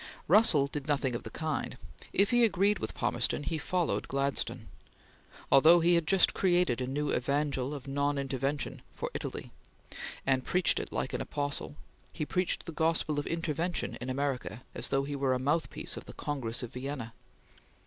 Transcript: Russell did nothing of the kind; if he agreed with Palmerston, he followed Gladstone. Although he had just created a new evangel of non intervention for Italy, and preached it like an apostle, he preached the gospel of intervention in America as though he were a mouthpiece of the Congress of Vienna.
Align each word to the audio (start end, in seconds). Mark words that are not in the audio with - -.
Russell 0.27 0.65
did 0.65 0.87
nothing 0.87 1.13
of 1.13 1.21
the 1.21 1.29
kind; 1.29 1.77
if 2.11 2.31
he 2.31 2.43
agreed 2.43 2.79
with 2.79 2.95
Palmerston, 2.95 3.43
he 3.43 3.59
followed 3.59 4.07
Gladstone. 4.07 4.67
Although 5.51 5.79
he 5.79 5.93
had 5.93 6.07
just 6.07 6.33
created 6.33 6.81
a 6.81 6.87
new 6.87 7.11
evangel 7.13 7.71
of 7.71 7.87
non 7.87 8.17
intervention 8.17 8.81
for 8.91 9.11
Italy, 9.13 9.51
and 10.25 10.43
preached 10.43 10.79
it 10.79 10.91
like 10.91 11.13
an 11.13 11.21
apostle, 11.21 11.75
he 12.11 12.25
preached 12.25 12.65
the 12.65 12.71
gospel 12.71 13.19
of 13.19 13.27
intervention 13.27 13.95
in 14.01 14.09
America 14.09 14.63
as 14.73 14.87
though 14.87 15.03
he 15.03 15.15
were 15.15 15.35
a 15.35 15.39
mouthpiece 15.39 15.95
of 15.95 16.05
the 16.05 16.13
Congress 16.13 16.63
of 16.63 16.73
Vienna. 16.73 17.13